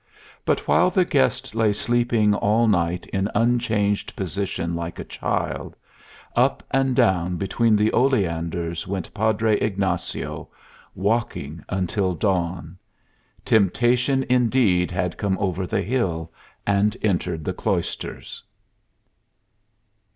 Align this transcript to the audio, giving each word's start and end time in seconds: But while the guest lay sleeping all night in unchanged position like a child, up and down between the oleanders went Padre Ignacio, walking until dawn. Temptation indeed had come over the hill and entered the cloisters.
But 0.45 0.67
while 0.67 0.89
the 0.89 1.05
guest 1.05 1.53
lay 1.53 1.73
sleeping 1.73 2.33
all 2.33 2.67
night 2.67 3.05
in 3.13 3.29
unchanged 3.35 4.15
position 4.15 4.73
like 4.75 4.97
a 4.97 5.03
child, 5.03 5.75
up 6.35 6.63
and 6.71 6.95
down 6.95 7.37
between 7.37 7.75
the 7.75 7.93
oleanders 7.93 8.87
went 8.87 9.13
Padre 9.13 9.59
Ignacio, 9.59 10.47
walking 10.95 11.63
until 11.69 12.15
dawn. 12.15 12.79
Temptation 13.45 14.25
indeed 14.27 14.89
had 14.89 15.19
come 15.19 15.37
over 15.37 15.67
the 15.67 15.83
hill 15.83 16.31
and 16.65 16.97
entered 17.03 17.45
the 17.45 17.53
cloisters. 17.53 18.41